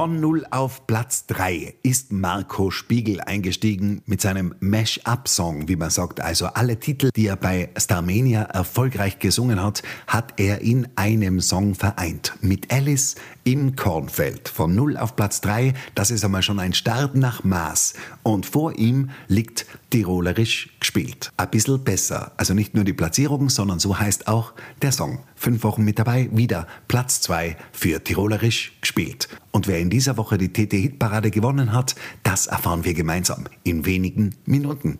Von 0.00 0.18
0 0.18 0.46
auf 0.50 0.86
Platz 0.86 1.26
3 1.26 1.74
ist 1.82 2.10
Marco 2.10 2.70
Spiegel 2.70 3.20
eingestiegen 3.20 4.00
mit 4.06 4.22
seinem 4.22 4.54
Mash-up-Song, 4.58 5.68
wie 5.68 5.76
man 5.76 5.90
sagt. 5.90 6.22
Also 6.22 6.46
alle 6.46 6.80
Titel, 6.80 7.10
die 7.14 7.26
er 7.26 7.36
bei 7.36 7.68
Starmania 7.76 8.44
erfolgreich 8.44 9.18
gesungen 9.18 9.62
hat, 9.62 9.82
hat 10.06 10.40
er 10.40 10.62
in 10.62 10.88
einem 10.96 11.42
Song 11.42 11.74
vereint. 11.74 12.32
Mit 12.40 12.72
Alice 12.72 13.16
im 13.44 13.76
Kornfeld. 13.76 14.48
Von 14.48 14.74
0 14.74 14.96
auf 14.96 15.16
Platz 15.16 15.42
3, 15.42 15.74
das 15.94 16.10
ist 16.10 16.24
einmal 16.24 16.42
schon 16.42 16.60
ein 16.60 16.72
Start 16.72 17.14
nach 17.14 17.44
Maß. 17.44 17.92
Und 18.22 18.46
vor 18.46 18.78
ihm 18.78 19.10
liegt 19.28 19.66
Tirolerisch 19.90 20.69
gespielt. 20.80 21.32
Ein 21.36 21.50
bisschen 21.50 21.84
besser. 21.84 22.32
Also 22.36 22.54
nicht 22.54 22.74
nur 22.74 22.84
die 22.84 22.92
Platzierung, 22.92 23.50
sondern 23.50 23.78
so 23.78 23.98
heißt 23.98 24.26
auch 24.26 24.54
der 24.82 24.92
Song. 24.92 25.20
Fünf 25.36 25.62
Wochen 25.62 25.84
mit 25.84 25.98
dabei, 25.98 26.28
wieder 26.32 26.66
Platz 26.88 27.20
2 27.20 27.56
für 27.72 28.02
Tirolerisch 28.02 28.72
gespielt. 28.80 29.28
Und 29.52 29.68
wer 29.68 29.78
in 29.78 29.90
dieser 29.90 30.16
Woche 30.16 30.38
die 30.38 30.52
TT-Hitparade 30.52 31.30
gewonnen 31.30 31.72
hat, 31.72 31.94
das 32.22 32.46
erfahren 32.46 32.84
wir 32.84 32.94
gemeinsam 32.94 33.46
in 33.62 33.84
wenigen 33.86 34.34
Minuten. 34.46 34.98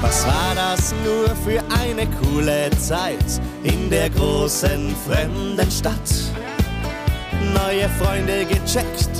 Was 0.00 0.26
war 0.26 0.54
das 0.54 0.94
nur 1.04 1.28
für 1.36 1.62
eine 1.78 2.06
coole 2.22 2.70
Zeit 2.78 3.40
in 3.64 3.90
der 3.90 4.08
großen 4.10 4.94
fremden 5.04 5.70
Stadt? 5.70 6.55
Neue 7.54 7.88
Freunde 7.98 8.44
gecheckt, 8.44 9.10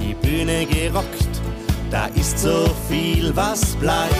die 0.00 0.14
Bühne 0.14 0.66
gerockt, 0.66 1.32
da 1.90 2.06
ist 2.14 2.38
so 2.38 2.70
viel, 2.88 3.34
was 3.34 3.74
bleibt. 3.76 4.12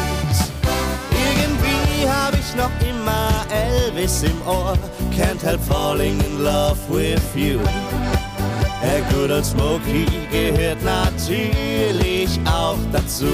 Irgendwie 1.11 2.09
hab 2.09 2.35
ich 2.35 2.55
noch 2.57 2.71
immer 2.89 3.45
Elvis 3.51 4.23
im 4.23 4.41
Ohr, 4.47 4.77
can't 5.17 5.43
help 5.43 5.61
falling 5.61 6.19
in 6.21 6.43
love 6.43 6.79
with 6.89 7.23
you. 7.35 7.61
A 8.83 9.01
good 9.13 9.31
old 9.31 9.45
Smokey 9.45 10.07
gehört 10.31 10.83
natürlich 10.83 12.41
auch 12.47 12.79
dazu. 12.93 13.27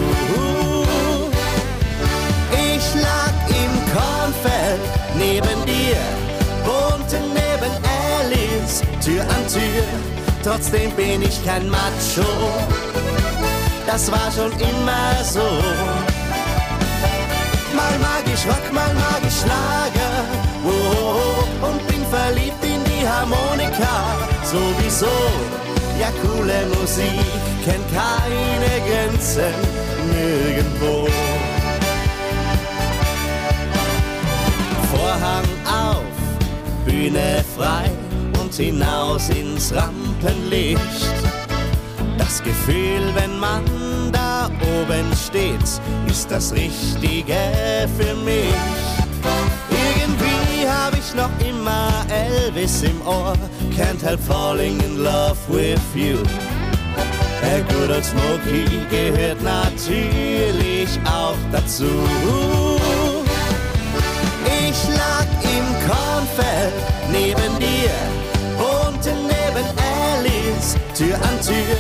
Ich 2.53 2.95
lag 3.03 3.33
im 3.49 3.73
Kornfeld 3.93 4.81
neben 5.17 5.65
dir, 5.65 5.97
Tür 9.01 9.23
an 9.23 9.47
Tür. 9.53 9.85
Trotzdem 10.43 10.91
bin 10.93 11.23
ich 11.23 11.45
kein 11.45 11.69
Macho, 11.69 12.27
das 13.87 14.11
war 14.11 14.31
schon 14.35 14.53
immer 14.53 15.25
so. 15.25 15.41
Mal 17.75 17.99
mag 17.99 18.23
ich 18.33 18.47
Rock, 18.47 18.73
mal 18.73 18.95
mag 18.95 19.21
ich 19.27 19.35
Schlager, 19.35 20.25
oh, 20.65 21.67
und 21.67 21.87
bin 21.89 22.05
verliebt 22.07 22.63
in 22.63 22.83
die 22.85 23.07
Harmonika, 23.07 24.17
sowieso. 24.45 25.07
Ja, 26.01 26.09
coole 26.23 26.67
Musik 26.79 27.27
kennt 27.65 27.85
keine 27.93 28.73
Grenzen 28.89 29.55
nirgendwo. 30.13 31.09
Vorhang 34.91 35.45
auf, 35.67 36.05
Bühne 36.87 37.45
frei 37.57 37.98
hinaus 38.59 39.29
ins 39.31 39.73
Rampenlicht. 39.75 40.81
Das 42.19 42.43
Gefühl, 42.43 43.13
wenn 43.15 43.39
man 43.39 43.65
da 44.13 44.51
oben 44.61 45.07
steht, 45.17 45.63
ist 46.07 46.31
das 46.31 46.53
Richtige 46.53 47.89
für 47.97 48.15
mich. 48.17 48.55
Irgendwie 49.71 50.69
hab 50.69 50.93
ich 50.93 51.15
noch 51.15 51.31
immer 51.47 52.05
Elvis 52.11 52.83
im 52.83 53.01
Ohr, 53.07 53.35
can't 53.77 54.03
help 54.03 54.21
falling 54.21 54.79
in 54.81 55.03
love 55.03 55.39
with 55.49 55.81
you. 55.95 56.19
A 57.43 57.61
good 57.73 57.91
old 57.91 58.05
Smokey 58.05 58.67
gehört 58.91 59.41
natürlich 59.43 60.99
auch 61.05 61.37
dazu. 61.53 61.87
Ich 64.47 64.89
lag 64.97 65.27
im 65.43 65.67
Kornfeld 65.89 66.75
neben 67.11 67.59
dir, 67.59 67.91
Tür 70.97 71.15
an 71.17 71.41
Tür. 71.41 71.77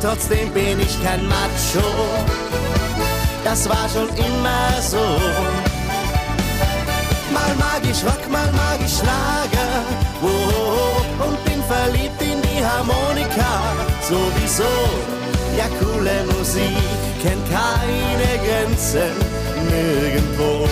Trotzdem 0.00 0.50
bin 0.52 0.80
ich 0.80 1.02
kein 1.04 1.26
Macho, 1.28 1.86
das 3.44 3.68
war 3.68 3.88
schon 3.88 4.08
immer 4.16 4.80
so. 4.80 4.98
Mal 7.32 7.54
mag 7.58 7.82
ich 7.88 8.04
Rock, 8.04 8.28
mal 8.30 8.50
mag 8.52 8.78
ich 8.84 8.92
Schlager, 8.92 9.84
oh, 10.22 11.24
und 11.24 11.44
bin 11.44 11.62
verliebt 11.64 12.20
in 12.20 12.42
die 12.42 12.64
Harmonika, 12.64 13.62
sowieso. 14.02 14.64
Ja, 15.56 15.66
coole 15.78 16.24
Musik 16.36 16.76
kennt 17.22 17.44
keine 17.48 18.38
Grenzen 18.44 19.12
nirgendwo. 19.70 20.68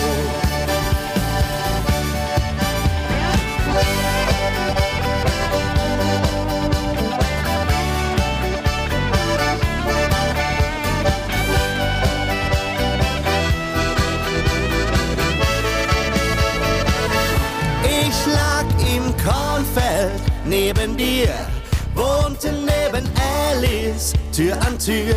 Tür 24.41 24.57
an 24.65 24.79
Tür. 24.79 25.15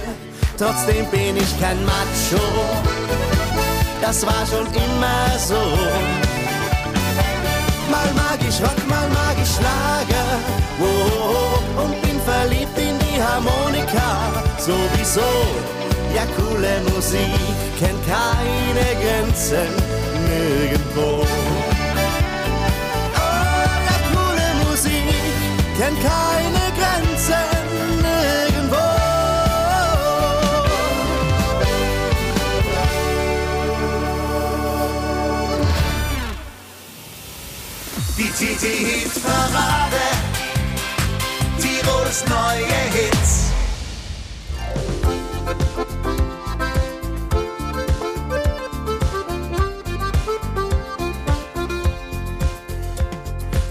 Trotzdem 0.58 1.06
bin 1.10 1.36
ich 1.38 1.58
kein 1.58 1.82
Macho, 1.86 2.44
das 4.02 4.26
war 4.26 4.44
schon 4.46 4.66
immer 4.66 5.38
so. 5.38 5.62
Mal 7.90 8.10
mag 8.14 8.38
ich 8.46 8.60
Rock, 8.60 8.86
mal 8.86 9.08
mag 9.08 9.36
ich 9.42 9.48
Schlager, 9.48 10.28
oh, 10.78 11.82
und 11.82 12.02
bin 12.02 12.20
verliebt 12.20 12.76
in 12.76 12.98
die 12.98 13.22
Harmonika, 13.22 14.30
sowieso. 14.58 15.32
Ja, 16.14 16.24
coole 16.36 16.82
Musik 16.94 17.40
kennt 17.78 18.04
keine 18.06 18.86
Grenzen 19.02 19.72
nirgendwo. 20.28 21.24
ja, 23.86 23.96
coole 24.12 24.68
Musik 24.68 25.14
kennt 25.78 25.98
keine 26.02 26.64
Grenzen 26.78 27.13
Die 38.40 38.46
TT-Hit-Parade, 38.46 40.02
Tirols 41.60 42.24
neue 42.26 42.66
Hits. 42.90 43.52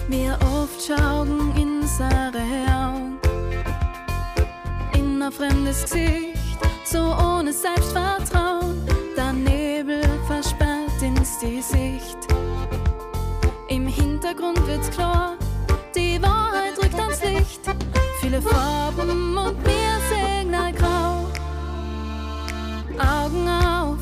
Mir 0.08 0.38
oft 0.40 0.82
schauen 0.86 1.54
in 1.58 1.86
seine 1.86 2.40
Augen, 2.74 3.18
in 4.94 5.20
ein 5.22 5.30
fremdes 5.30 5.82
Gesicht, 5.82 6.38
so 6.86 7.00
ohne 7.00 7.52
Selbstvertrauen. 7.52 8.82
Der 9.14 9.34
Nebel 9.34 10.02
versperrt 10.26 11.02
ins 11.02 11.38
die 11.40 11.60
Sicht. 11.60 12.33
Ich 14.34 14.40
Grund 14.40 14.66
wird's 14.66 14.90
klar. 14.90 15.36
Die 15.94 16.20
Wahrheit 16.20 16.76
rückt 16.82 16.98
ans 16.98 17.22
Licht. 17.22 17.60
Viele 18.20 18.42
Farben 18.42 19.38
und 19.38 19.62
mir 19.62 20.00
Signal 20.08 20.72
grau. 20.72 21.28
Augen 22.98 23.48
auf 23.48 23.98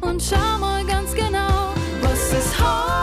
und 0.00 0.22
schau 0.22 0.58
mal 0.58 0.82
ganz 0.86 1.12
genau, 1.12 1.74
was 2.00 2.32
es 2.32 2.58
heißt, 2.58 2.95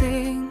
sehen, 0.00 0.48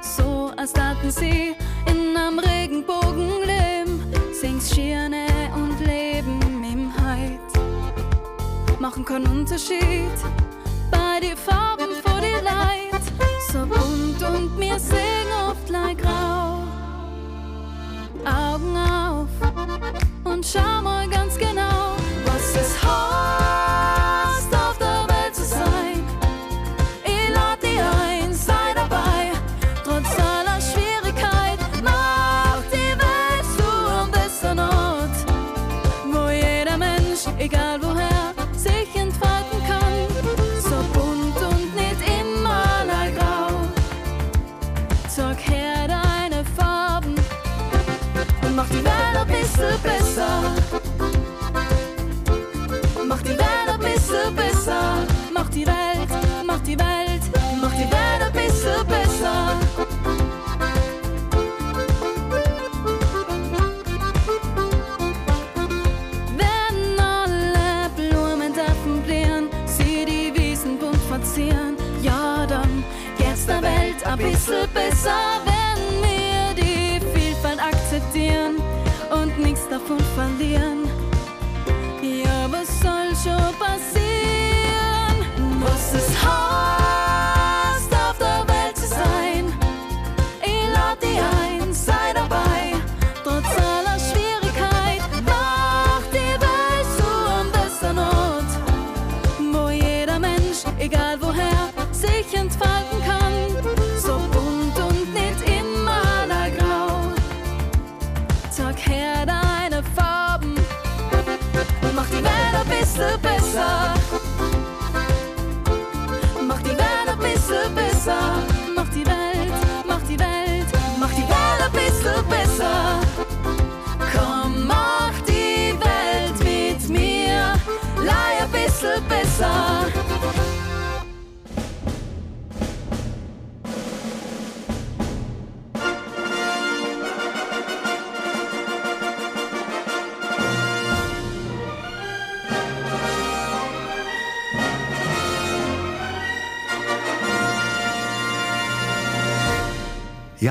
so 0.00 0.50
als 0.56 0.72
daten 0.72 1.10
sie 1.10 1.54
in 1.86 2.16
einem 2.16 2.38
Regenbogen 2.38 3.28
leben, 3.40 4.02
singst 4.32 4.74
Schirne 4.74 5.26
und 5.54 5.78
Leben 5.80 6.40
im 6.64 6.92
Heid. 7.02 7.40
Machen 8.80 9.04
keinen 9.04 9.26
Unterschied 9.26 10.16
bei 10.90 11.20
die 11.20 11.36
Farben 11.36 11.92
vor 12.02 12.20
die 12.20 12.44
Leid, 12.44 13.02
so 13.52 13.60
bunt 13.60 14.22
und 14.22 14.58
mir 14.58 14.78
sing 14.78 15.13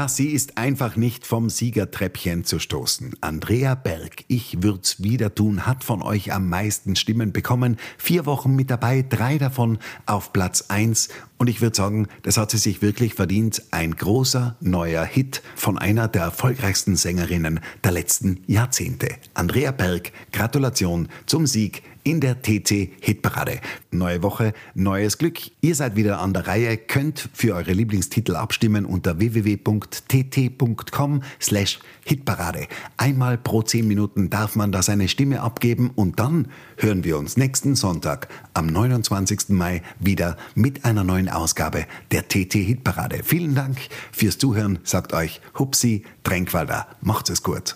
Sie 0.08 0.30
ist 0.30 0.58
einfach 0.58 0.96
nicht 0.96 1.26
vom 1.26 1.50
Siegertreppchen 1.50 2.44
zu 2.44 2.60
stoßen. 2.60 3.14
Andrea 3.22 3.76
Berg, 3.76 4.24
ich 4.28 4.64
würd's 4.64 5.02
wieder 5.04 5.34
tun, 5.36 5.66
hat 5.66 5.84
von 5.84 6.02
euch 6.02 6.34
am 6.34 6.50
meisten 6.50 6.96
Stimmen 6.96 7.32
bekommen. 7.32 7.78
Vier 7.98 8.26
Wochen 8.26 8.56
mit 8.56 8.70
dabei, 8.70 9.06
drei 9.08 9.38
davon 9.38 9.80
auf 10.06 10.34
Platz 10.34 10.66
eins. 10.70 11.10
Und 11.38 11.48
ich 11.50 11.62
würde 11.62 11.76
sagen, 11.76 12.08
das 12.24 12.38
hat 12.38 12.52
sie 12.52 12.58
sich 12.58 12.82
wirklich 12.82 13.16
verdient. 13.16 13.64
Ein 13.72 13.96
großer 13.96 14.56
neuer 14.62 15.04
Hit 15.04 15.42
von 15.56 15.78
einer 15.78 16.08
der 16.08 16.24
erfolgreichsten 16.24 16.96
Sängerinnen 16.96 17.60
der 17.84 17.92
letzten 17.92 18.44
Jahrzehnte. 18.48 19.10
Andrea 19.34 19.72
Berg, 19.72 20.12
Gratulation 20.32 21.10
zum 21.26 21.46
Sieg 21.48 21.84
in 22.04 22.20
der 22.20 22.42
TT 22.42 22.90
Hitparade. 23.00 23.60
Neue 23.92 24.24
Woche, 24.24 24.54
neues 24.74 25.18
Glück. 25.18 25.40
Ihr 25.62 25.76
seid 25.76 25.96
wieder 25.96 26.20
an 26.20 26.34
der 26.34 26.48
Reihe, 26.48 26.78
könnt 26.78 27.30
für 27.34 27.56
eure 27.56 27.74
Lieblingstitel 27.74 28.36
abstimmen 28.36 28.86
unter 28.86 29.20
www.tt.com 29.20 31.24
slash 31.42 31.80
Hitparade. 32.06 32.68
Einmal 32.98 33.38
pro 33.38 33.62
zehn 33.62 33.88
Minuten 33.88 34.30
darf 34.30 34.56
man 34.56 34.72
da 34.72 34.82
seine 34.82 35.08
Stimme 35.08 35.42
abgeben 35.42 35.92
und 35.96 36.20
dann 36.20 36.48
hören 36.78 37.04
wir 37.04 37.18
uns 37.18 37.38
nächsten 37.38 37.76
Sonntag 37.76 38.28
am 38.54 38.68
29. 38.68 39.50
Mai 39.50 39.82
wieder 40.00 40.38
mit 40.56 40.86
einer 40.86 41.04
neuen 41.04 41.30
Ausgabe 41.30 41.86
der 42.12 42.28
TT 42.28 42.54
Hitparade. 42.54 43.22
Vielen 43.24 43.56
Dank 43.56 43.78
fürs 44.12 44.38
Zuhören, 44.38 44.80
sagt 44.84 45.14
euch 45.14 45.42
Hupsi 45.58 46.04
Tränkwalder. 46.24 46.88
Macht's 47.02 47.30
es 47.30 47.44
gut. 47.44 47.76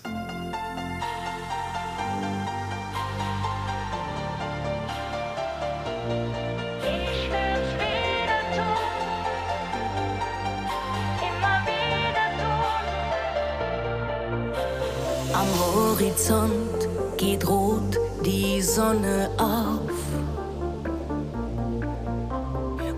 Am 15.33 15.47
Horizont 15.75 16.87
geht 17.17 17.47
rot 17.47 17.97
die 18.25 18.61
Sonne 18.61 19.29
auf. 19.37 19.91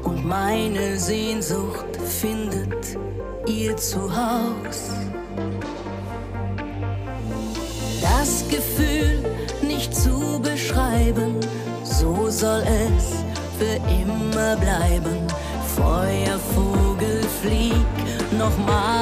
Und 0.04 0.26
meine 0.26 0.98
Sehnsucht 0.98 1.86
findet 1.98 2.98
ihr 3.48 3.76
Zuhaus. 3.78 4.92
Das 8.02 8.46
Gefühl 8.50 9.24
nicht 9.62 9.96
zu 9.96 10.40
beschreiben, 10.42 11.36
so 11.84 12.30
soll 12.30 12.64
es 12.64 13.24
für 13.58 13.80
immer 13.92 14.56
bleiben. 14.58 15.28
Feuervogel, 15.76 17.22
flieg 17.42 17.74
nochmal 18.38 18.99